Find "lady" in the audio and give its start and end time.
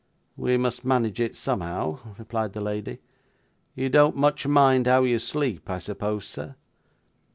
2.61-3.01